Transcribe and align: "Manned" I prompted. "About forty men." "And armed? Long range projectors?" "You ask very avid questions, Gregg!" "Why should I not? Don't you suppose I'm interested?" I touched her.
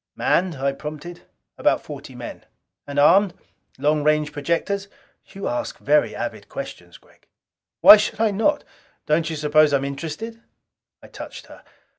"Manned" 0.15 0.55
I 0.55 0.71
prompted. 0.71 1.27
"About 1.59 1.83
forty 1.83 2.15
men." 2.15 2.43
"And 2.87 2.97
armed? 2.97 3.35
Long 3.77 4.03
range 4.03 4.31
projectors?" 4.31 4.87
"You 5.27 5.47
ask 5.47 5.77
very 5.77 6.15
avid 6.15 6.49
questions, 6.49 6.97
Gregg!" 6.97 7.27
"Why 7.81 7.97
should 7.97 8.19
I 8.19 8.31
not? 8.31 8.63
Don't 9.05 9.29
you 9.29 9.35
suppose 9.35 9.73
I'm 9.75 9.85
interested?" 9.85 10.41
I 11.03 11.07
touched 11.07 11.45
her. 11.45 11.63